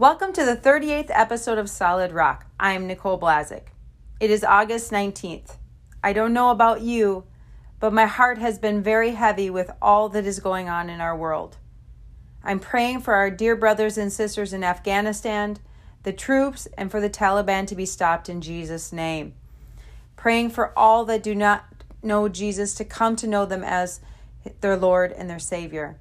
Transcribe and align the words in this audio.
Welcome 0.00 0.32
to 0.32 0.46
the 0.46 0.56
38th 0.56 1.10
episode 1.10 1.58
of 1.58 1.68
Solid 1.68 2.12
Rock. 2.12 2.46
I'm 2.58 2.86
Nicole 2.86 3.20
Blazik. 3.20 3.64
It 4.18 4.30
is 4.30 4.42
August 4.42 4.90
19th. 4.90 5.58
I 6.02 6.14
don't 6.14 6.32
know 6.32 6.48
about 6.48 6.80
you, 6.80 7.24
but 7.80 7.92
my 7.92 8.06
heart 8.06 8.38
has 8.38 8.58
been 8.58 8.82
very 8.82 9.10
heavy 9.10 9.50
with 9.50 9.70
all 9.82 10.08
that 10.08 10.24
is 10.24 10.40
going 10.40 10.70
on 10.70 10.88
in 10.88 11.02
our 11.02 11.14
world. 11.14 11.58
I'm 12.42 12.60
praying 12.60 13.00
for 13.00 13.12
our 13.12 13.30
dear 13.30 13.54
brothers 13.54 13.98
and 13.98 14.10
sisters 14.10 14.54
in 14.54 14.64
Afghanistan, 14.64 15.58
the 16.04 16.14
troops, 16.14 16.66
and 16.78 16.90
for 16.90 17.02
the 17.02 17.10
Taliban 17.10 17.66
to 17.66 17.76
be 17.76 17.84
stopped 17.84 18.30
in 18.30 18.40
Jesus' 18.40 18.94
name. 18.94 19.34
Praying 20.16 20.48
for 20.48 20.72
all 20.78 21.04
that 21.04 21.22
do 21.22 21.34
not 21.34 21.84
know 22.02 22.26
Jesus 22.26 22.72
to 22.76 22.86
come 22.86 23.16
to 23.16 23.26
know 23.26 23.44
them 23.44 23.62
as 23.62 24.00
their 24.62 24.78
Lord 24.78 25.12
and 25.12 25.28
their 25.28 25.38
Savior. 25.38 25.98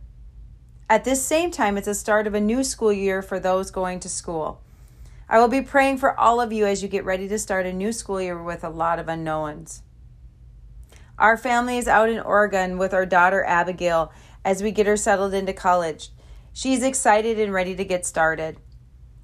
At 0.92 1.04
this 1.04 1.24
same 1.24 1.52
time, 1.52 1.78
it's 1.78 1.86
the 1.86 1.94
start 1.94 2.26
of 2.26 2.34
a 2.34 2.42
new 2.42 2.64
school 2.64 2.92
year 2.92 3.22
for 3.22 3.40
those 3.40 3.70
going 3.70 4.00
to 4.00 4.10
school. 4.10 4.60
I 5.30 5.38
will 5.38 5.48
be 5.48 5.62
praying 5.62 6.00
for 6.00 6.20
all 6.20 6.42
of 6.42 6.52
you 6.52 6.66
as 6.66 6.82
you 6.82 6.90
get 6.90 7.06
ready 7.06 7.28
to 7.28 7.38
start 7.38 7.68
a 7.68 7.74
new 7.74 7.94
school 7.94 8.20
year 8.20 8.42
with 8.42 8.64
a 8.64 8.70
lot 8.70 8.98
of 8.98 9.08
unknowns. 9.08 9.84
Our 11.20 11.38
family 11.38 11.78
is 11.78 11.88
out 11.88 12.10
in 12.10 12.20
Oregon 12.20 12.80
with 12.80 12.96
our 12.96 13.06
daughter 13.06 13.44
Abigail 13.44 14.12
as 14.44 14.64
we 14.64 14.72
get 14.72 14.88
her 14.88 14.98
settled 14.98 15.36
into 15.36 15.54
college. 15.54 16.10
She's 16.54 16.82
excited 16.82 17.40
and 17.40 17.54
ready 17.54 17.76
to 17.76 17.86
get 17.86 18.04
started. 18.04 18.58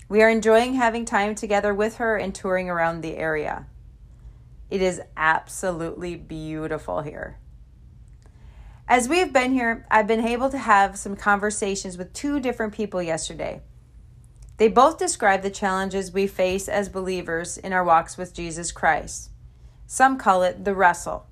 We 0.08 0.22
are 0.22 0.30
enjoying 0.30 0.76
having 0.76 1.04
time 1.04 1.34
together 1.34 1.74
with 1.74 1.96
her 1.98 2.16
and 2.16 2.36
touring 2.36 2.70
around 2.70 3.02
the 3.02 3.18
area. 3.18 3.66
It 4.70 4.84
is 4.84 5.02
absolutely 5.18 6.16
beautiful 6.16 7.02
here. 7.02 7.40
As 8.88 9.10
we 9.10 9.18
have 9.18 9.34
been 9.34 9.52
here, 9.52 9.84
I've 9.90 10.06
been 10.06 10.26
able 10.26 10.50
to 10.52 10.60
have 10.60 10.98
some 10.98 11.16
conversations 11.16 11.98
with 11.98 12.14
two 12.14 12.40
different 12.40 12.74
people 12.74 13.02
yesterday. 13.02 13.62
They 14.58 14.68
both 14.68 15.00
describe 15.00 15.42
the 15.42 15.50
challenges 15.50 16.12
we 16.12 16.28
face 16.28 16.70
as 16.70 16.88
believers 16.88 17.58
in 17.58 17.74
our 17.74 17.84
walks 17.84 18.16
with 18.16 18.34
Jesus 18.34 18.72
Christ. 18.72 19.32
Some 19.88 20.20
call 20.20 20.44
it 20.44 20.66
the 20.66 20.76
wrestle. 20.76 21.26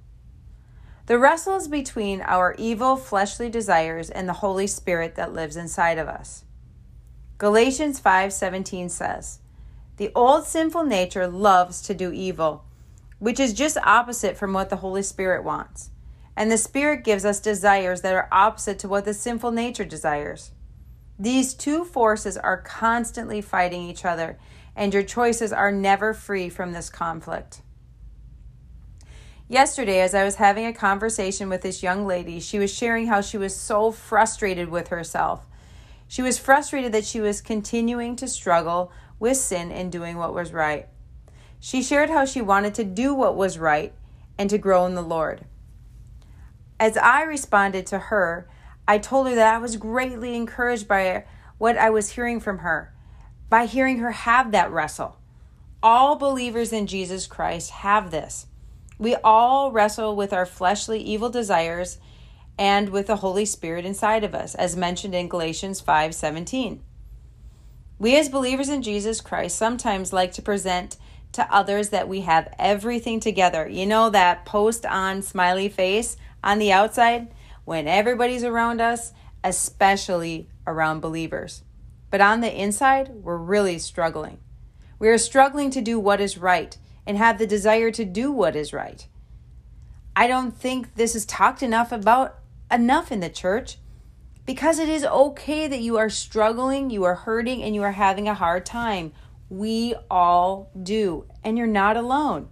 The 1.05 1.19
wrestle 1.19 1.55
is 1.55 1.67
between 1.67 2.22
our 2.22 2.55
evil 2.58 2.95
fleshly 2.95 3.50
desires 3.50 4.09
and 4.09 4.28
the 4.28 4.33
Holy 4.33 4.66
Spirit 4.66 5.13
that 5.16 5.33
lives 5.33 5.56
inside 5.56 6.00
of 6.00 6.08
us. 6.08 6.45
Galatians 7.38 8.00
5:17 8.00 8.89
says, 8.89 9.39
"The 9.97 10.11
old 10.16 10.45
sinful 10.45 10.85
nature 10.85 11.28
loves 11.28 11.81
to 11.83 11.94
do 11.94 12.11
evil, 12.11 12.66
which 13.19 13.39
is 13.39 13.53
just 13.53 13.78
opposite 13.78 14.38
from 14.38 14.53
what 14.53 14.69
the 14.69 14.78
Holy 14.78 15.03
Spirit 15.03 15.44
wants. 15.44 15.91
And 16.36 16.52
the 16.52 16.58
Spirit 16.58 17.03
gives 17.03 17.26
us 17.26 17.39
desires 17.39 18.02
that 18.02 18.16
are 18.16 18.28
opposite 18.31 18.80
to 18.80 18.88
what 18.88 19.06
the 19.06 19.14
sinful 19.14 19.52
nature 19.52 19.86
desires. 19.86 20.52
These 21.20 21.53
two 21.53 21.86
forces 21.86 22.38
are 22.38 22.58
constantly 22.58 23.42
fighting 23.42 23.84
each 23.84 24.03
other, 24.03 24.38
and 24.75 24.94
your 24.94 25.03
choices 25.03 25.53
are 25.53 25.72
never 25.72 26.14
free 26.14 26.50
from 26.50 26.73
this 26.73 26.90
conflict. 26.90 27.62
Yesterday, 29.48 30.00
as 30.00 30.16
I 30.16 30.23
was 30.23 30.36
having 30.36 30.66
a 30.66 30.73
conversation 30.73 31.50
with 31.50 31.62
this 31.62 31.84
young 31.84 32.08
lady, 32.08 32.40
she 32.40 32.58
was 32.58 32.73
sharing 32.73 33.08
how 33.08 33.22
she 33.22 33.38
was 33.38 33.56
so 33.56 33.92
frustrated 33.92 34.70
with 34.70 34.88
herself. 34.88 35.45
She 36.08 36.23
was 36.23 36.40
frustrated 36.40 36.92
that 36.94 37.06
she 37.06 37.22
was 37.22 37.42
continuing 37.42 38.16
to 38.16 38.28
struggle 38.28 38.92
with 39.20 39.38
sin 39.38 39.72
and 39.72 39.92
doing 39.92 40.18
what 40.18 40.34
was 40.34 40.53
right. 40.53 40.88
She 41.59 41.84
shared 41.84 42.09
how 42.09 42.25
she 42.25 42.42
wanted 42.42 42.73
to 42.75 42.84
do 42.84 43.14
what 43.14 43.36
was 43.36 43.59
right 43.59 43.94
and 44.38 44.50
to 44.50 44.58
grow 44.58 44.86
in 44.86 44.95
the 44.95 45.02
Lord. 45.02 45.45
As 46.79 46.97
I 46.97 47.23
responded 47.23 47.85
to 47.88 47.99
her, 47.99 48.47
I 48.88 48.97
told 48.97 49.27
her 49.27 49.35
that 49.35 49.55
I 49.55 49.57
was 49.57 49.77
greatly 49.77 50.35
encouraged 50.35 50.88
by 50.88 51.25
what 51.57 51.77
I 51.77 51.89
was 51.89 52.11
hearing 52.11 52.39
from 52.39 52.59
her, 52.59 52.93
by 53.49 53.66
hearing 53.66 53.99
her 53.99 54.11
have 54.11 54.51
that 54.51 54.72
wrestle. 54.72 55.17
All 55.81 56.16
believers 56.16 56.73
in 56.73 56.88
Jesus 56.88 57.28
Christ 57.28 57.69
have 57.72 58.12
this. 58.12 58.47
We 58.97 59.16
all 59.23 59.72
wrestle 59.72 60.16
with 60.16 60.33
our 60.33 60.45
fleshly 60.45 61.00
evil 61.01 61.29
desires 61.29 61.97
and 62.57 62.89
with 62.89 63.07
the 63.07 63.17
Holy 63.17 63.45
Spirit 63.45 63.85
inside 63.85 64.23
of 64.23 64.35
us, 64.35 64.56
as 64.56 64.75
mentioned 64.75 65.16
in 65.16 65.28
Galatians 65.28 65.81
5:17. 65.81 66.81
We 68.00 68.16
as 68.17 68.29
believers 68.29 68.69
in 68.69 68.81
Jesus 68.81 69.22
Christ 69.22 69.57
sometimes 69.57 70.13
like 70.13 70.33
to 70.33 70.41
present 70.41 70.97
to 71.33 71.51
others 71.53 71.89
that 71.89 72.07
we 72.07 72.22
have 72.22 72.53
everything 72.59 73.19
together. 73.19 73.67
You 73.67 73.85
know 73.85 74.09
that 74.09 74.45
post 74.45 74.85
on 74.85 75.22
smiley 75.22 75.69
face? 75.69 76.16
On 76.44 76.59
the 76.59 76.72
outside 76.72 77.34
when 77.66 77.88
everybody's 77.88 78.44
around 78.44 78.81
us, 78.81 79.14
especially 79.44 80.50
around 80.68 81.00
believers. 81.00 81.64
But 82.09 82.22
on 82.22 82.42
the 82.42 82.62
inside, 82.62 83.09
we're 83.09 83.38
really 83.38 83.80
struggling. 83.80 84.40
We 85.00 85.09
are 85.09 85.18
struggling 85.18 85.72
to 85.72 85.81
do 85.81 86.00
what 86.00 86.22
is 86.22 86.38
right 86.38 86.78
and 87.06 87.18
have 87.18 87.38
the 87.38 87.48
desire 87.48 87.92
to 87.92 88.06
do 88.06 88.31
what 88.31 88.56
is 88.56 88.74
right. 88.74 89.08
I 90.16 90.28
don't 90.28 90.56
think 90.56 90.96
this 90.96 91.16
is 91.16 91.26
talked 91.26 91.64
enough 91.64 91.92
about 91.92 92.38
enough 92.72 93.12
in 93.12 93.20
the 93.20 93.30
church 93.30 93.78
because 94.46 94.78
it 94.78 94.90
is 94.90 95.04
okay 95.06 95.68
that 95.68 95.81
you 95.81 95.98
are 95.98 96.10
struggling, 96.10 96.90
you 96.90 97.04
are 97.06 97.16
hurting, 97.16 97.64
and 97.64 97.74
you 97.74 97.81
are 97.84 97.94
having 97.94 98.28
a 98.28 98.34
hard 98.34 98.66
time. 98.66 99.14
We 99.50 99.96
all 100.10 100.70
do, 100.81 101.25
and 101.44 101.58
you're 101.58 101.68
not 101.68 101.98
alone. 101.98 102.50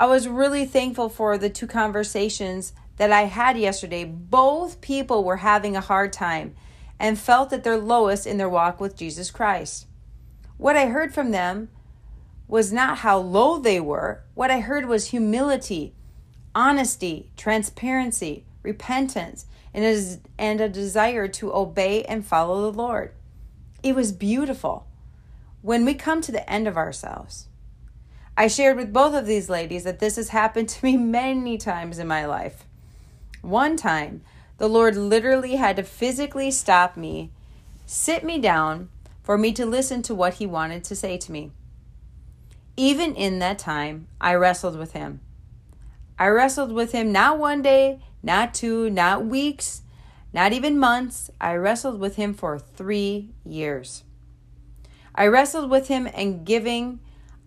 I 0.00 0.06
was 0.06 0.26
really 0.26 0.64
thankful 0.64 1.10
for 1.10 1.36
the 1.36 1.50
two 1.50 1.66
conversations 1.66 2.72
that 2.96 3.12
I 3.12 3.24
had 3.24 3.58
yesterday. 3.58 4.04
Both 4.04 4.80
people 4.80 5.22
were 5.22 5.36
having 5.36 5.76
a 5.76 5.82
hard 5.82 6.10
time 6.10 6.54
and 6.98 7.18
felt 7.18 7.52
at 7.52 7.64
their 7.64 7.76
lowest 7.76 8.26
in 8.26 8.38
their 8.38 8.48
walk 8.48 8.80
with 8.80 8.96
Jesus 8.96 9.30
Christ. 9.30 9.86
What 10.56 10.74
I 10.74 10.86
heard 10.86 11.12
from 11.12 11.32
them 11.32 11.68
was 12.48 12.72
not 12.72 13.00
how 13.00 13.18
low 13.18 13.58
they 13.58 13.78
were, 13.78 14.22
what 14.32 14.50
I 14.50 14.60
heard 14.60 14.86
was 14.86 15.08
humility, 15.08 15.92
honesty, 16.54 17.30
transparency, 17.36 18.46
repentance, 18.62 19.44
and 19.74 19.84
a, 19.84 20.18
and 20.38 20.62
a 20.62 20.70
desire 20.70 21.28
to 21.28 21.52
obey 21.52 22.04
and 22.04 22.24
follow 22.24 22.62
the 22.62 22.78
Lord. 22.78 23.12
It 23.82 23.94
was 23.94 24.12
beautiful. 24.12 24.86
When 25.60 25.84
we 25.84 25.92
come 25.92 26.22
to 26.22 26.32
the 26.32 26.50
end 26.50 26.66
of 26.66 26.78
ourselves, 26.78 27.48
I 28.40 28.46
shared 28.46 28.78
with 28.78 28.90
both 28.90 29.14
of 29.14 29.26
these 29.26 29.50
ladies 29.50 29.84
that 29.84 29.98
this 29.98 30.16
has 30.16 30.30
happened 30.30 30.70
to 30.70 30.82
me 30.82 30.96
many 30.96 31.58
times 31.58 31.98
in 31.98 32.08
my 32.08 32.24
life. 32.24 32.64
One 33.42 33.76
time, 33.76 34.22
the 34.56 34.66
Lord 34.66 34.96
literally 34.96 35.56
had 35.56 35.76
to 35.76 35.82
physically 35.82 36.50
stop 36.50 36.96
me, 36.96 37.32
sit 37.84 38.24
me 38.24 38.38
down 38.38 38.88
for 39.22 39.36
me 39.36 39.52
to 39.52 39.66
listen 39.66 40.00
to 40.04 40.14
what 40.14 40.36
He 40.36 40.46
wanted 40.46 40.84
to 40.84 40.96
say 40.96 41.18
to 41.18 41.30
me. 41.30 41.50
Even 42.78 43.14
in 43.14 43.40
that 43.40 43.58
time, 43.58 44.06
I 44.22 44.32
wrestled 44.36 44.78
with 44.78 44.92
Him. 44.92 45.20
I 46.18 46.28
wrestled 46.28 46.72
with 46.72 46.92
Him 46.92 47.12
not 47.12 47.38
one 47.38 47.60
day, 47.60 48.00
not 48.22 48.54
two, 48.54 48.88
not 48.88 49.26
weeks, 49.26 49.82
not 50.32 50.54
even 50.54 50.78
months. 50.78 51.30
I 51.42 51.56
wrestled 51.56 52.00
with 52.00 52.16
Him 52.16 52.32
for 52.32 52.58
three 52.58 53.34
years. 53.44 54.02
I 55.14 55.26
wrestled 55.26 55.68
with 55.68 55.88
Him 55.88 56.08
and 56.14 56.46
giving 56.46 57.00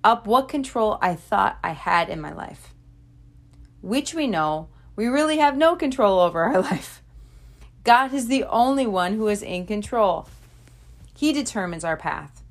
up 0.03 0.27
what 0.27 0.49
control 0.49 0.97
I 1.01 1.15
thought 1.15 1.57
I 1.63 1.71
had 1.71 2.09
in 2.09 2.19
my 2.19 2.33
life, 2.33 2.73
which 3.81 4.13
we 4.13 4.27
know 4.27 4.69
we 4.95 5.07
really 5.07 5.37
have 5.37 5.57
no 5.57 5.75
control 5.75 6.19
over 6.19 6.43
our 6.43 6.61
life. 6.71 7.01
God 7.83 8.13
is 8.13 8.27
the 8.27 8.43
only 8.45 8.87
one 8.87 9.15
who 9.15 9.27
is 9.27 9.41
in 9.41 9.65
control. 9.65 10.27
He 11.15 11.33
determines 11.33 11.83
our 11.83 11.97
path. 11.97 12.43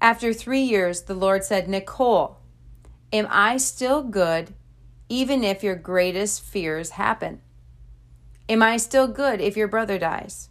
After 0.00 0.32
three 0.32 0.60
years, 0.60 1.02
the 1.02 1.14
Lord 1.14 1.44
said, 1.44 1.68
Nicole, 1.68 2.38
am 3.12 3.26
I 3.30 3.56
still 3.56 4.02
good 4.02 4.54
even 5.08 5.44
if 5.44 5.62
your 5.62 5.76
greatest 5.76 6.42
fears 6.42 6.90
happen? 6.90 7.40
Am 8.48 8.62
I 8.62 8.76
still 8.76 9.08
good 9.08 9.40
if 9.40 9.56
your 9.56 9.68
brother 9.68 9.98
dies? 9.98 10.48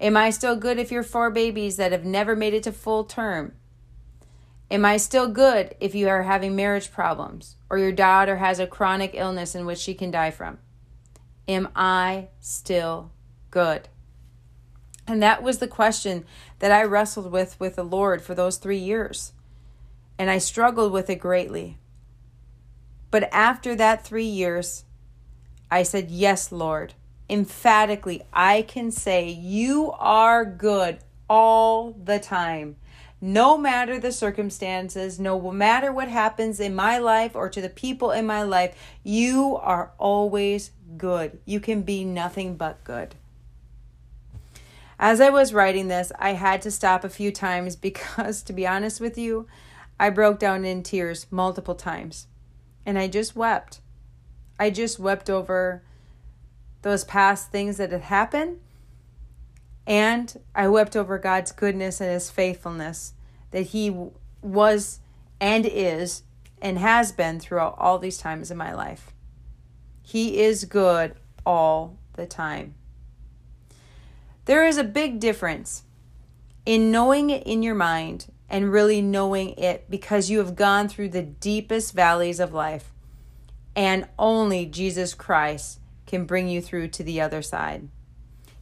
Am 0.00 0.16
I 0.16 0.30
still 0.30 0.56
good 0.56 0.78
if 0.78 0.90
your 0.90 1.02
four 1.02 1.30
babies 1.30 1.76
that 1.76 1.92
have 1.92 2.04
never 2.04 2.34
made 2.34 2.54
it 2.54 2.62
to 2.62 2.72
full 2.72 3.04
term 3.04 3.52
Am 4.70 4.84
I 4.84 4.98
still 4.98 5.26
good 5.26 5.74
if 5.80 5.94
you 5.96 6.08
are 6.08 6.22
having 6.22 6.54
marriage 6.54 6.92
problems 6.92 7.56
or 7.68 7.78
your 7.78 7.90
daughter 7.90 8.36
has 8.36 8.60
a 8.60 8.68
chronic 8.68 9.10
illness 9.14 9.54
in 9.54 9.66
which 9.66 9.78
she 9.78 9.94
can 9.94 10.12
die 10.12 10.30
from? 10.30 10.58
Am 11.48 11.68
I 11.74 12.28
still 12.38 13.10
good? 13.50 13.88
And 15.08 15.20
that 15.22 15.42
was 15.42 15.58
the 15.58 15.66
question 15.66 16.24
that 16.60 16.70
I 16.70 16.84
wrestled 16.84 17.32
with 17.32 17.58
with 17.58 17.74
the 17.74 17.82
Lord 17.82 18.22
for 18.22 18.34
those 18.36 18.58
three 18.58 18.78
years. 18.78 19.32
And 20.16 20.30
I 20.30 20.38
struggled 20.38 20.92
with 20.92 21.10
it 21.10 21.16
greatly. 21.16 21.78
But 23.10 23.28
after 23.32 23.74
that 23.74 24.04
three 24.04 24.22
years, 24.22 24.84
I 25.68 25.82
said, 25.82 26.10
Yes, 26.10 26.52
Lord. 26.52 26.94
Emphatically, 27.28 28.22
I 28.32 28.62
can 28.62 28.92
say, 28.92 29.28
You 29.28 29.92
are 29.98 30.44
good 30.44 30.98
all 31.28 31.92
the 31.92 32.20
time 32.20 32.76
no 33.20 33.58
matter 33.58 33.98
the 33.98 34.12
circumstances, 34.12 35.20
no 35.20 35.50
matter 35.52 35.92
what 35.92 36.08
happens 36.08 36.58
in 36.58 36.74
my 36.74 36.98
life 36.98 37.36
or 37.36 37.48
to 37.50 37.60
the 37.60 37.68
people 37.68 38.10
in 38.10 38.26
my 38.26 38.42
life, 38.42 38.74
you 39.02 39.56
are 39.60 39.92
always 39.98 40.70
good. 40.96 41.38
You 41.44 41.60
can 41.60 41.82
be 41.82 42.04
nothing 42.04 42.56
but 42.56 42.82
good. 42.82 43.14
As 44.98 45.20
I 45.20 45.30
was 45.30 45.54
writing 45.54 45.88
this, 45.88 46.12
I 46.18 46.34
had 46.34 46.60
to 46.62 46.70
stop 46.70 47.04
a 47.04 47.08
few 47.08 47.30
times 47.32 47.76
because, 47.88 48.42
to 48.42 48.52
be 48.52 48.66
honest 48.66 49.00
with 49.00 49.18
you, 49.18 49.46
I 49.98 50.10
broke 50.10 50.38
down 50.38 50.64
in 50.64 50.82
tears 50.82 51.26
multiple 51.30 51.74
times. 51.74 52.26
And 52.86 52.98
I 52.98 53.08
just 53.08 53.36
wept. 53.36 53.80
I 54.58 54.70
just 54.70 54.98
wept 54.98 55.28
over 55.28 55.82
those 56.82 57.04
past 57.04 57.50
things 57.50 57.76
that 57.76 57.92
had 57.92 58.02
happened. 58.02 58.60
And 59.90 60.38
I 60.54 60.68
wept 60.68 60.94
over 60.94 61.18
God's 61.18 61.50
goodness 61.50 62.00
and 62.00 62.12
His 62.12 62.30
faithfulness 62.30 63.14
that 63.50 63.62
He 63.62 63.92
was 64.40 65.00
and 65.40 65.66
is 65.66 66.22
and 66.62 66.78
has 66.78 67.10
been 67.10 67.40
throughout 67.40 67.74
all 67.76 67.98
these 67.98 68.16
times 68.16 68.52
in 68.52 68.56
my 68.56 68.72
life. 68.72 69.12
He 70.00 70.42
is 70.42 70.64
good 70.64 71.16
all 71.44 71.98
the 72.12 72.24
time. 72.24 72.76
There 74.44 74.64
is 74.64 74.78
a 74.78 74.84
big 74.84 75.18
difference 75.18 75.82
in 76.64 76.92
knowing 76.92 77.30
it 77.30 77.42
in 77.42 77.64
your 77.64 77.74
mind 77.74 78.32
and 78.48 78.70
really 78.70 79.02
knowing 79.02 79.50
it 79.58 79.90
because 79.90 80.30
you 80.30 80.38
have 80.38 80.54
gone 80.54 80.88
through 80.88 81.08
the 81.08 81.22
deepest 81.22 81.94
valleys 81.94 82.38
of 82.38 82.54
life, 82.54 82.92
and 83.74 84.06
only 84.20 84.66
Jesus 84.66 85.14
Christ 85.14 85.80
can 86.06 86.26
bring 86.26 86.48
you 86.48 86.60
through 86.60 86.88
to 86.88 87.02
the 87.02 87.20
other 87.20 87.42
side. 87.42 87.88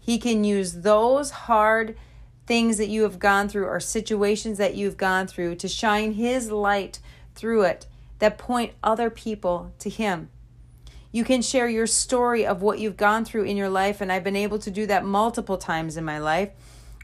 He 0.09 0.17
can 0.17 0.43
use 0.43 0.73
those 0.73 1.33
hard 1.33 1.95
things 2.47 2.79
that 2.79 2.89
you 2.89 3.03
have 3.03 3.19
gone 3.19 3.47
through 3.47 3.67
or 3.67 3.79
situations 3.79 4.57
that 4.57 4.75
you've 4.75 4.97
gone 4.97 5.27
through 5.27 5.57
to 5.57 5.69
shine 5.69 6.13
His 6.13 6.51
light 6.51 6.99
through 7.35 7.65
it 7.65 7.85
that 8.19 8.39
point 8.39 8.73
other 8.83 9.11
people 9.11 9.75
to 9.81 9.91
Him. 9.91 10.31
You 11.13 11.25
can 11.25 11.43
share 11.43 11.69
your 11.69 11.87
story 11.87 12.47
of 12.47 12.63
what 12.63 12.79
you've 12.79 12.97
gone 12.97 13.27
through 13.27 13.43
in 13.43 13.59
your 13.59 13.69
life, 13.69 14.01
and 14.01 14.11
I've 14.11 14.25
been 14.25 14.35
able 14.35 14.59
to 14.61 14.71
do 14.71 14.87
that 14.87 15.05
multiple 15.05 15.59
times 15.59 15.99
in 15.99 16.07
my 16.07 16.19
life 16.19 16.53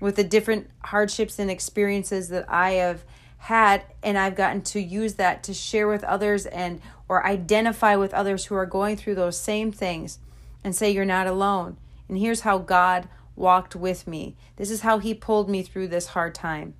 with 0.00 0.16
the 0.16 0.24
different 0.24 0.70
hardships 0.84 1.38
and 1.38 1.50
experiences 1.50 2.30
that 2.30 2.50
I 2.50 2.70
have 2.70 3.04
had 3.36 3.82
and 4.02 4.16
I've 4.16 4.34
gotten 4.34 4.62
to 4.62 4.80
use 4.80 5.16
that 5.16 5.42
to 5.42 5.52
share 5.52 5.88
with 5.88 6.04
others 6.04 6.46
and 6.46 6.80
or 7.06 7.26
identify 7.26 7.96
with 7.96 8.14
others 8.14 8.46
who 8.46 8.54
are 8.54 8.64
going 8.64 8.96
through 8.96 9.16
those 9.16 9.38
same 9.38 9.72
things 9.72 10.20
and 10.64 10.74
say 10.74 10.90
you're 10.90 11.04
not 11.04 11.26
alone. 11.26 11.76
And 12.08 12.18
here's 12.18 12.40
how 12.40 12.58
God 12.58 13.08
walked 13.36 13.74
with 13.74 14.06
me. 14.06 14.36
This 14.56 14.70
is 14.70 14.82
how 14.82 14.98
he 14.98 15.14
pulled 15.14 15.48
me 15.48 15.62
through 15.62 15.88
this 15.88 16.08
hard 16.08 16.34
time. 16.34 16.74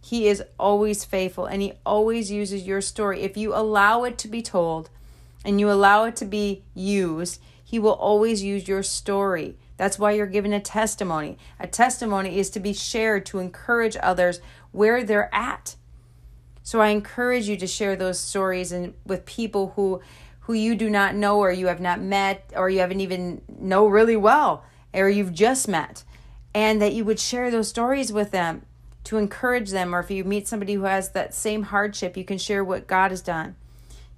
He 0.00 0.28
is 0.28 0.42
always 0.58 1.04
faithful 1.04 1.46
and 1.46 1.60
he 1.60 1.72
always 1.84 2.30
uses 2.30 2.66
your 2.66 2.80
story. 2.80 3.22
If 3.22 3.36
you 3.36 3.54
allow 3.54 4.04
it 4.04 4.16
to 4.18 4.28
be 4.28 4.42
told 4.42 4.90
and 5.44 5.58
you 5.58 5.70
allow 5.70 6.04
it 6.04 6.16
to 6.16 6.24
be 6.24 6.62
used, 6.74 7.40
he 7.64 7.78
will 7.78 7.92
always 7.94 8.42
use 8.42 8.68
your 8.68 8.82
story 8.82 9.56
that's 9.78 9.98
why 9.98 10.10
you're 10.12 10.26
given 10.26 10.52
a 10.52 10.60
testimony. 10.60 11.38
A 11.58 11.66
testimony 11.66 12.38
is 12.38 12.50
to 12.50 12.60
be 12.60 12.74
shared 12.74 13.24
to 13.26 13.38
encourage 13.38 13.96
others 14.02 14.40
where 14.72 15.02
they're 15.02 15.32
at. 15.34 15.76
So 16.62 16.80
I 16.80 16.88
encourage 16.88 17.48
you 17.48 17.56
to 17.56 17.66
share 17.66 17.96
those 17.96 18.18
stories 18.18 18.72
and 18.72 18.92
with 19.06 19.24
people 19.24 19.72
who 19.76 20.02
who 20.48 20.54
you 20.54 20.74
do 20.74 20.88
not 20.88 21.14
know 21.14 21.40
or 21.40 21.52
you 21.52 21.66
have 21.66 21.78
not 21.78 22.00
met 22.00 22.50
or 22.56 22.70
you 22.70 22.80
haven't 22.80 23.02
even 23.02 23.42
know 23.60 23.86
really 23.86 24.16
well 24.16 24.64
or 24.94 25.06
you've 25.06 25.34
just 25.34 25.68
met 25.68 26.02
and 26.54 26.80
that 26.80 26.94
you 26.94 27.04
would 27.04 27.20
share 27.20 27.50
those 27.50 27.68
stories 27.68 28.10
with 28.10 28.30
them 28.30 28.62
to 29.04 29.18
encourage 29.18 29.70
them 29.72 29.94
or 29.94 30.00
if 30.00 30.10
you 30.10 30.24
meet 30.24 30.48
somebody 30.48 30.72
who 30.72 30.84
has 30.84 31.10
that 31.10 31.34
same 31.34 31.64
hardship 31.64 32.16
you 32.16 32.24
can 32.24 32.38
share 32.38 32.64
what 32.64 32.86
God 32.86 33.10
has 33.10 33.20
done. 33.20 33.56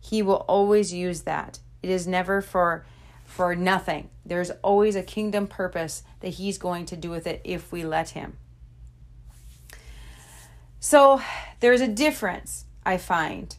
He 0.01 0.23
will 0.23 0.45
always 0.47 0.93
use 0.93 1.23
that. 1.23 1.59
It 1.83 1.91
is 1.91 2.07
never 2.07 2.41
for 2.41 2.87
for 3.25 3.57
nothing. 3.57 4.09
There's 4.25 4.53
always 4.63 4.95
a 4.95 5.03
kingdom 5.03 5.49
purpose 5.49 6.05
that 6.21 6.35
He's 6.35 6.59
going 6.59 6.87
to 6.87 6.97
do 6.97 7.11
with 7.11 7.27
it 7.27 7.41
if 7.43 7.73
we 7.73 7.85
let 7.85 8.11
Him. 8.11 8.37
So 10.79 11.21
there's 11.59 11.81
a 11.81 11.89
difference, 11.89 12.67
I 12.87 12.99
find, 12.99 13.57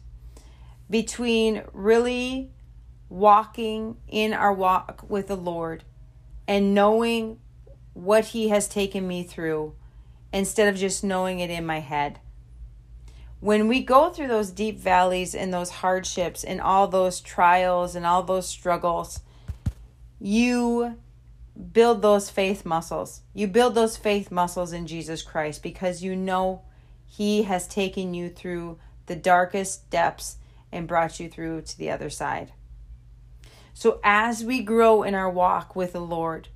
between 0.88 1.64
really 1.74 2.50
walking 3.12 3.94
in 4.08 4.32
our 4.32 4.54
walk 4.54 5.04
with 5.06 5.28
the 5.28 5.36
Lord 5.36 5.84
and 6.48 6.74
knowing 6.74 7.38
what 7.92 8.26
He 8.26 8.48
has 8.48 8.66
taken 8.66 9.06
me 9.06 9.22
through 9.22 9.74
instead 10.32 10.66
of 10.66 10.80
just 10.80 11.04
knowing 11.04 11.38
it 11.38 11.50
in 11.50 11.66
my 11.66 11.80
head. 11.80 12.18
When 13.40 13.68
we 13.68 13.82
go 13.82 14.08
through 14.08 14.28
those 14.28 14.50
deep 14.50 14.78
valleys 14.78 15.34
and 15.34 15.52
those 15.52 15.68
hardships 15.68 16.42
and 16.42 16.60
all 16.60 16.88
those 16.88 17.20
trials 17.20 17.94
and 17.94 18.06
all 18.06 18.22
those 18.22 18.48
struggles, 18.48 19.20
you 20.18 20.96
build 21.72 22.00
those 22.00 22.30
faith 22.30 22.64
muscles. 22.64 23.20
You 23.34 23.46
build 23.46 23.74
those 23.74 23.98
faith 23.98 24.30
muscles 24.30 24.72
in 24.72 24.86
Jesus 24.86 25.20
Christ 25.22 25.62
because 25.62 26.02
you 26.02 26.16
know 26.16 26.62
He 27.06 27.42
has 27.42 27.68
taken 27.68 28.14
you 28.14 28.30
through 28.30 28.78
the 29.04 29.16
darkest 29.16 29.90
depths 29.90 30.38
and 30.70 30.88
brought 30.88 31.20
you 31.20 31.28
through 31.28 31.62
to 31.62 31.76
the 31.76 31.90
other 31.90 32.08
side. 32.08 32.52
So, 33.74 34.00
as 34.04 34.44
we 34.44 34.62
grow 34.62 35.02
in 35.02 35.14
our 35.14 35.30
walk 35.30 35.74
with 35.74 35.92
the 35.92 36.00
Lord, 36.00 36.48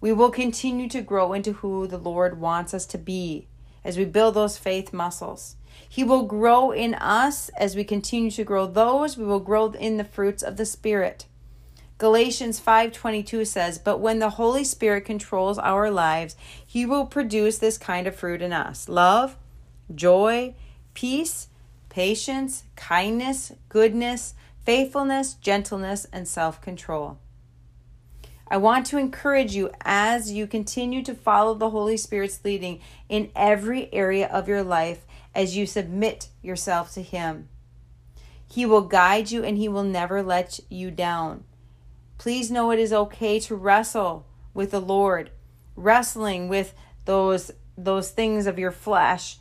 we 0.00 0.12
will 0.12 0.30
continue 0.30 0.88
to 0.88 1.02
grow 1.02 1.32
into 1.32 1.52
who 1.54 1.86
the 1.86 1.98
Lord 1.98 2.40
wants 2.40 2.74
us 2.74 2.86
to 2.86 2.98
be 2.98 3.46
as 3.84 3.96
we 3.96 4.04
build 4.04 4.34
those 4.34 4.58
faith 4.58 4.92
muscles. 4.92 5.56
He 5.88 6.04
will 6.04 6.24
grow 6.24 6.70
in 6.70 6.94
us 6.94 7.48
as 7.50 7.76
we 7.76 7.84
continue 7.84 8.30
to 8.32 8.44
grow 8.44 8.66
those. 8.66 9.16
We 9.16 9.24
will 9.24 9.40
grow 9.40 9.70
in 9.72 9.96
the 9.96 10.04
fruits 10.04 10.42
of 10.42 10.56
the 10.56 10.66
Spirit. 10.66 11.26
Galatians 11.98 12.58
5:22 12.58 13.44
says, 13.44 13.78
"But 13.78 13.98
when 13.98 14.20
the 14.20 14.30
Holy 14.30 14.64
Spirit 14.64 15.04
controls 15.04 15.58
our 15.58 15.90
lives, 15.90 16.34
he 16.66 16.86
will 16.86 17.06
produce 17.06 17.58
this 17.58 17.76
kind 17.76 18.06
of 18.06 18.16
fruit 18.16 18.40
in 18.40 18.52
us: 18.52 18.88
love, 18.88 19.36
joy, 19.94 20.54
peace, 20.94 21.48
patience, 21.90 22.64
kindness, 22.74 23.52
goodness, 23.68 24.34
faithfulness, 24.64 25.34
gentleness, 25.34 26.06
and 26.12 26.26
self-control." 26.26 27.18
I 28.52 28.56
want 28.56 28.86
to 28.86 28.98
encourage 28.98 29.54
you 29.54 29.70
as 29.82 30.32
you 30.32 30.48
continue 30.48 31.04
to 31.04 31.14
follow 31.14 31.54
the 31.54 31.70
Holy 31.70 31.96
Spirit's 31.96 32.44
leading 32.44 32.80
in 33.08 33.30
every 33.36 33.92
area 33.94 34.26
of 34.26 34.48
your 34.48 34.64
life 34.64 35.06
as 35.34 35.56
you 35.56 35.66
submit 35.66 36.28
yourself 36.42 36.92
to 36.94 37.02
Him. 37.02 37.48
He 38.48 38.66
will 38.66 38.82
guide 38.82 39.30
you 39.30 39.44
and 39.44 39.56
He 39.56 39.68
will 39.68 39.84
never 39.84 40.20
let 40.22 40.58
you 40.68 40.90
down. 40.90 41.44
Please 42.18 42.50
know 42.50 42.72
it 42.72 42.80
is 42.80 42.92
okay 42.92 43.38
to 43.38 43.54
wrestle 43.54 44.26
with 44.52 44.72
the 44.72 44.80
Lord, 44.80 45.30
wrestling 45.76 46.48
with 46.48 46.74
those 47.04 47.52
those 47.78 48.10
things 48.10 48.46
of 48.46 48.58
your 48.58 48.72
flesh 48.72 49.38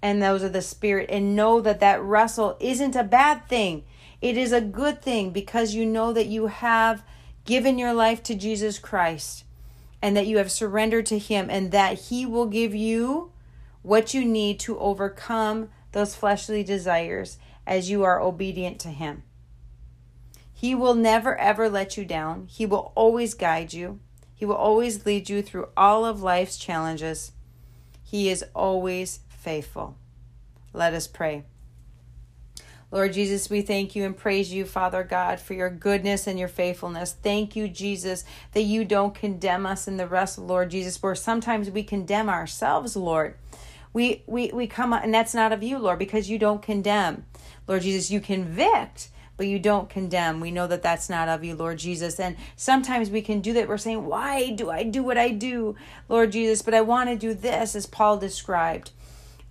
and 0.00 0.22
those 0.22 0.42
of 0.42 0.52
the 0.52 0.62
spirit 0.62 1.10
and 1.10 1.34
know 1.34 1.60
that 1.60 1.80
that 1.80 2.00
wrestle 2.00 2.56
isn't 2.60 2.94
a 2.94 3.02
bad 3.02 3.48
thing. 3.48 3.84
It 4.20 4.36
is 4.36 4.52
a 4.52 4.60
good 4.60 5.00
thing 5.00 5.30
because 5.30 5.74
you 5.74 5.86
know 5.86 6.12
that 6.12 6.26
you 6.26 6.48
have 6.48 7.02
given 7.44 7.78
your 7.78 7.94
life 7.94 8.22
to 8.24 8.34
Jesus 8.34 8.78
Christ 8.78 9.44
and 10.02 10.16
that 10.16 10.26
you 10.26 10.38
have 10.38 10.50
surrendered 10.50 11.06
to 11.06 11.18
him 11.18 11.48
and 11.50 11.72
that 11.72 11.98
he 11.98 12.26
will 12.26 12.46
give 12.46 12.74
you 12.74 13.32
what 13.82 14.12
you 14.12 14.24
need 14.24 14.60
to 14.60 14.78
overcome 14.78 15.70
those 15.92 16.14
fleshly 16.14 16.62
desires 16.62 17.38
as 17.66 17.90
you 17.90 18.02
are 18.02 18.20
obedient 18.20 18.78
to 18.80 18.88
him. 18.88 19.22
He 20.52 20.74
will 20.74 20.94
never 20.94 21.38
ever 21.38 21.70
let 21.70 21.96
you 21.96 22.04
down. 22.04 22.46
He 22.46 22.66
will 22.66 22.92
always 22.94 23.32
guide 23.32 23.72
you. 23.72 24.00
He 24.34 24.44
will 24.44 24.56
always 24.56 25.06
lead 25.06 25.30
you 25.30 25.42
through 25.42 25.68
all 25.76 26.04
of 26.04 26.22
life's 26.22 26.58
challenges. 26.58 27.32
He 28.02 28.28
is 28.28 28.44
always 28.54 29.20
faithful. 29.28 29.96
Let 30.72 30.92
us 30.92 31.06
pray. 31.06 31.44
Lord 32.92 33.12
Jesus, 33.12 33.48
we 33.48 33.62
thank 33.62 33.94
you 33.94 34.04
and 34.04 34.16
praise 34.16 34.52
you, 34.52 34.64
Father 34.64 35.04
God, 35.04 35.38
for 35.38 35.54
your 35.54 35.70
goodness 35.70 36.26
and 36.26 36.38
your 36.38 36.48
faithfulness. 36.48 37.12
Thank 37.12 37.54
you, 37.54 37.68
Jesus, 37.68 38.24
that 38.52 38.62
you 38.62 38.84
don't 38.84 39.14
condemn 39.14 39.64
us 39.64 39.86
in 39.86 39.96
the 39.96 40.08
rest, 40.08 40.38
Lord 40.38 40.70
Jesus, 40.70 41.00
where 41.02 41.14
sometimes 41.14 41.70
we 41.70 41.82
condemn 41.84 42.28
ourselves, 42.28 42.96
Lord. 42.96 43.36
We 43.92 44.22
we 44.26 44.50
we 44.52 44.66
come 44.66 44.92
and 44.92 45.12
that's 45.12 45.34
not 45.34 45.52
of 45.52 45.62
you, 45.62 45.78
Lord, 45.78 45.98
because 45.98 46.30
you 46.30 46.38
don't 46.38 46.62
condemn. 46.62 47.26
Lord 47.66 47.82
Jesus, 47.82 48.10
you 48.10 48.20
convict 48.20 49.10
but 49.40 49.46
you 49.46 49.58
don't 49.58 49.88
condemn. 49.88 50.38
We 50.38 50.50
know 50.50 50.66
that 50.66 50.82
that's 50.82 51.08
not 51.08 51.30
of 51.30 51.42
you, 51.42 51.56
Lord 51.56 51.78
Jesus. 51.78 52.20
And 52.20 52.36
sometimes 52.56 53.08
we 53.08 53.22
can 53.22 53.40
do 53.40 53.54
that. 53.54 53.68
We're 53.68 53.78
saying, 53.78 54.04
Why 54.04 54.50
do 54.50 54.68
I 54.68 54.82
do 54.82 55.02
what 55.02 55.16
I 55.16 55.30
do, 55.30 55.76
Lord 56.10 56.32
Jesus? 56.32 56.60
But 56.60 56.74
I 56.74 56.82
want 56.82 57.08
to 57.08 57.16
do 57.16 57.32
this, 57.32 57.74
as 57.74 57.86
Paul 57.86 58.18
described 58.18 58.90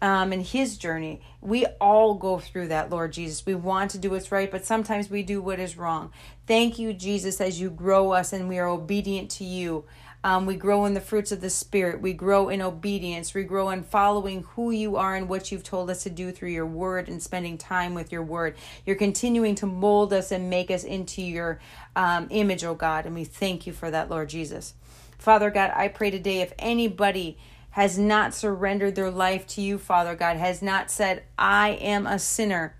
um, 0.02 0.32
in 0.32 0.42
his 0.42 0.78
journey. 0.78 1.22
We 1.42 1.66
all 1.82 2.16
go 2.16 2.40
through 2.40 2.70
that, 2.70 2.90
Lord 2.90 3.14
Jesus. 3.14 3.46
We 3.46 3.56
want 3.56 3.92
to 3.92 3.98
do 3.98 4.12
what's 4.12 4.32
right, 4.32 4.50
but 4.50 4.66
sometimes 4.66 5.10
we 5.10 5.24
do 5.24 5.42
what 5.42 5.60
is 5.60 5.78
wrong. 5.78 6.12
Thank 6.48 6.80
you, 6.80 6.94
Jesus, 6.94 7.42
as 7.42 7.60
you 7.60 7.70
grow 7.70 8.12
us 8.12 8.34
and 8.34 8.48
we 8.48 8.60
are 8.60 8.68
obedient 8.68 9.30
to 9.32 9.44
you. 9.44 9.86
Um, 10.22 10.46
we 10.46 10.56
grow 10.56 10.84
in 10.84 10.96
the 10.96 11.02
fruits 11.02 11.32
of 11.32 11.40
the 11.40 11.50
Spirit. 11.50 12.02
We 12.02 12.12
grow 12.12 12.50
in 12.50 12.62
obedience. 12.62 13.34
We 13.34 13.44
grow 13.44 13.70
in 13.70 13.84
following 13.84 14.44
who 14.44 14.70
you 14.70 14.98
are 14.98 15.16
and 15.16 15.30
what 15.30 15.50
you've 15.50 15.64
told 15.64 15.90
us 15.90 16.04
to 16.04 16.10
do 16.10 16.34
through 16.34 16.50
your 16.50 16.66
word 16.66 17.08
and 17.08 17.24
spending 17.24 17.58
time 17.58 17.94
with 17.94 18.12
your 18.12 18.24
word. 18.24 18.56
You're 18.86 18.98
continuing 18.98 19.56
to 19.56 19.66
mold 19.66 20.12
us 20.12 20.34
and 20.34 20.50
make 20.50 20.72
us 20.72 20.84
into 20.84 21.22
your 21.22 21.62
um, 21.96 22.28
image, 22.32 22.66
oh 22.66 22.76
God. 22.76 23.06
And 23.06 23.16
we 23.16 23.24
thank 23.24 23.66
you 23.66 23.72
for 23.72 23.90
that, 23.90 24.10
Lord 24.10 24.28
Jesus. 24.28 24.74
Father 25.18 25.50
God, 25.50 25.72
I 25.74 25.88
pray 25.88 26.12
today 26.12 26.42
if 26.42 26.54
anybody 26.60 27.38
has 27.72 27.98
not 27.98 28.34
surrendered 28.34 28.96
their 28.96 29.12
life 29.12 29.46
to 29.48 29.62
you, 29.62 29.78
Father 29.78 30.16
God, 30.16 30.38
has 30.38 30.62
not 30.62 30.90
said, 30.90 31.24
I 31.38 31.70
am 31.70 32.08
a 32.08 32.20
sinner. 32.20 32.76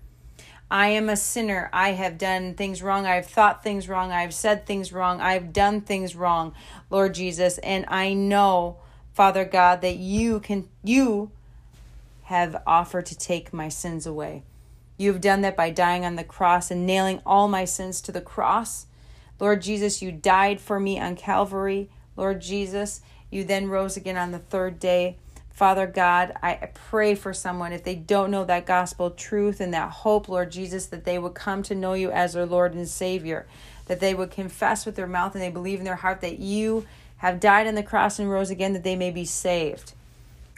I 0.70 0.88
am 0.88 1.08
a 1.08 1.16
sinner. 1.16 1.68
I 1.72 1.92
have 1.92 2.16
done 2.16 2.54
things 2.54 2.82
wrong. 2.82 3.04
I've 3.04 3.26
thought 3.26 3.62
things 3.62 3.88
wrong. 3.88 4.12
I've 4.12 4.34
said 4.34 4.66
things 4.66 4.92
wrong. 4.92 5.20
I've 5.20 5.52
done 5.52 5.80
things 5.80 6.14
wrong, 6.14 6.54
Lord 6.90 7.14
Jesus. 7.14 7.58
And 7.58 7.84
I 7.88 8.12
know, 8.14 8.76
Father 9.12 9.44
God, 9.44 9.80
that 9.80 9.96
you 9.96 10.38
can 10.38 10.68
you 10.84 11.32
have 12.24 12.62
offered 12.66 13.06
to 13.06 13.18
take 13.18 13.52
my 13.52 13.68
sins 13.68 14.06
away. 14.06 14.44
You 14.96 15.12
have 15.12 15.20
done 15.20 15.40
that 15.40 15.56
by 15.56 15.70
dying 15.70 16.04
on 16.04 16.14
the 16.14 16.22
cross 16.22 16.70
and 16.70 16.86
nailing 16.86 17.20
all 17.26 17.48
my 17.48 17.64
sins 17.64 18.00
to 18.02 18.12
the 18.12 18.20
cross. 18.20 18.86
Lord 19.40 19.62
Jesus, 19.62 20.02
you 20.02 20.12
died 20.12 20.60
for 20.60 20.78
me 20.78 21.00
on 21.00 21.16
Calvary. 21.16 21.90
Lord 22.16 22.40
Jesus, 22.40 23.00
you 23.30 23.44
then 23.44 23.68
rose 23.68 23.96
again 23.96 24.16
on 24.16 24.32
the 24.32 24.38
third 24.38 24.78
day. 24.78 25.16
Father 25.50 25.86
God, 25.86 26.32
I 26.42 26.70
pray 26.72 27.14
for 27.14 27.34
someone 27.34 27.72
if 27.72 27.84
they 27.84 27.94
don't 27.94 28.30
know 28.30 28.44
that 28.44 28.66
gospel 28.66 29.10
truth 29.10 29.60
and 29.60 29.74
that 29.74 29.90
hope, 29.90 30.28
Lord 30.28 30.50
Jesus, 30.50 30.86
that 30.86 31.04
they 31.04 31.18
would 31.18 31.34
come 31.34 31.62
to 31.64 31.74
know 31.74 31.92
you 31.92 32.10
as 32.10 32.32
their 32.32 32.46
Lord 32.46 32.72
and 32.74 32.88
Savior, 32.88 33.46
that 33.86 34.00
they 34.00 34.14
would 34.14 34.30
confess 34.30 34.86
with 34.86 34.96
their 34.96 35.06
mouth 35.06 35.34
and 35.34 35.42
they 35.42 35.50
believe 35.50 35.78
in 35.78 35.84
their 35.84 35.96
heart 35.96 36.22
that 36.22 36.38
you 36.38 36.86
have 37.18 37.40
died 37.40 37.66
on 37.66 37.74
the 37.74 37.82
cross 37.82 38.18
and 38.18 38.30
rose 38.30 38.48
again, 38.48 38.72
that 38.72 38.84
they 38.84 38.96
may 38.96 39.10
be 39.10 39.26
saved. 39.26 39.92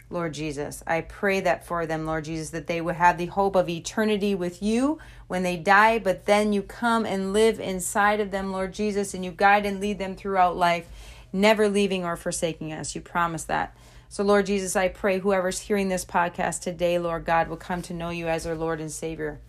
Lord 0.09 0.33
Jesus, 0.33 0.83
I 0.85 1.01
pray 1.01 1.41
that 1.41 1.65
for 1.65 1.85
them, 1.85 2.05
Lord 2.05 2.25
Jesus, 2.25 2.51
that 2.51 2.67
they 2.67 2.79
would 2.79 2.95
have 2.95 3.17
the 3.17 3.25
hope 3.25 3.55
of 3.55 3.67
eternity 3.67 4.35
with 4.35 4.61
you 4.61 4.99
when 5.27 5.43
they 5.43 5.57
die, 5.57 5.97
but 5.97 6.27
then 6.27 6.53
you 6.53 6.61
come 6.61 7.05
and 7.05 7.33
live 7.33 7.59
inside 7.59 8.19
of 8.19 8.31
them, 8.31 8.51
Lord 8.51 8.73
Jesus, 8.73 9.13
and 9.13 9.25
you 9.25 9.31
guide 9.31 9.65
and 9.65 9.81
lead 9.81 9.97
them 9.97 10.15
throughout 10.15 10.55
life, 10.55 10.87
never 11.33 11.67
leaving 11.67 12.05
or 12.05 12.15
forsaking 12.15 12.71
us. 12.71 12.95
You 12.95 13.01
promise 13.01 13.43
that. 13.45 13.75
So, 14.07 14.23
Lord 14.23 14.45
Jesus, 14.45 14.75
I 14.75 14.89
pray 14.89 15.19
whoever's 15.19 15.59
hearing 15.59 15.89
this 15.89 16.05
podcast 16.05 16.61
today, 16.61 16.99
Lord 16.99 17.25
God, 17.25 17.47
will 17.47 17.57
come 17.57 17.81
to 17.81 17.93
know 17.93 18.11
you 18.11 18.27
as 18.27 18.45
our 18.45 18.55
Lord 18.55 18.79
and 18.79 18.91
Savior. 18.91 19.41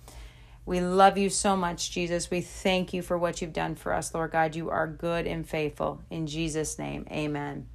We 0.66 0.80
love 0.80 1.18
you 1.18 1.28
so 1.28 1.54
much, 1.56 1.90
Jesus. 1.90 2.30
We 2.30 2.40
thank 2.40 2.94
you 2.94 3.02
for 3.02 3.18
what 3.18 3.42
you've 3.42 3.52
done 3.52 3.74
for 3.74 3.92
us, 3.92 4.14
Lord 4.14 4.30
God. 4.30 4.56
You 4.56 4.70
are 4.70 4.86
good 4.86 5.26
and 5.26 5.46
faithful. 5.46 6.00
In 6.10 6.26
Jesus' 6.26 6.78
name, 6.78 7.06
amen. 7.10 7.68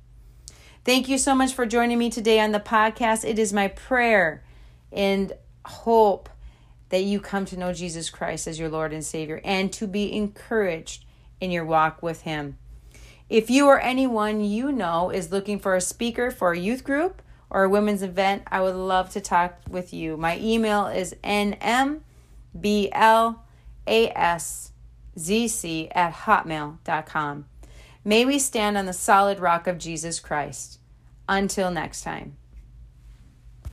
Thank 0.83 1.07
you 1.07 1.19
so 1.19 1.35
much 1.35 1.53
for 1.53 1.67
joining 1.67 1.99
me 1.99 2.09
today 2.09 2.39
on 2.39 2.51
the 2.51 2.59
podcast. 2.59 3.23
It 3.23 3.37
is 3.37 3.53
my 3.53 3.67
prayer 3.67 4.43
and 4.91 5.33
hope 5.65 6.29
that 6.89 7.03
you 7.03 7.19
come 7.19 7.45
to 7.45 7.57
know 7.57 7.73
Jesus 7.73 8.09
Christ 8.09 8.47
as 8.47 8.59
your 8.59 8.69
Lord 8.69 8.91
and 8.91 9.05
Savior 9.05 9.39
and 9.43 9.71
to 9.73 9.85
be 9.85 10.11
encouraged 10.11 11.05
in 11.39 11.51
your 11.51 11.65
walk 11.65 12.01
with 12.01 12.21
Him. 12.21 12.57
If 13.29 13.50
you 13.51 13.67
or 13.67 13.79
anyone 13.79 14.43
you 14.43 14.71
know 14.71 15.12
is 15.12 15.31
looking 15.31 15.59
for 15.59 15.75
a 15.75 15.81
speaker 15.81 16.31
for 16.31 16.51
a 16.51 16.57
youth 16.57 16.83
group 16.83 17.21
or 17.51 17.63
a 17.63 17.69
women's 17.69 18.01
event, 18.01 18.43
I 18.48 18.62
would 18.62 18.75
love 18.75 19.12
to 19.12 19.21
talk 19.21 19.59
with 19.69 19.93
you. 19.93 20.17
My 20.17 20.39
email 20.39 20.88
is 20.88 21.15
nmblaszc 21.24 22.01
at 25.95 26.13
hotmail.com. 26.13 27.45
May 28.03 28.25
we 28.25 28.39
stand 28.39 28.77
on 28.77 28.86
the 28.86 28.93
solid 28.93 29.39
rock 29.39 29.67
of 29.67 29.77
Jesus 29.77 30.19
Christ. 30.19 30.79
Until 31.27 31.69
next 31.69 32.01
time. 32.01 32.38